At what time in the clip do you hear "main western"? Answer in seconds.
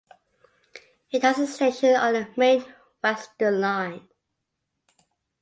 2.35-3.59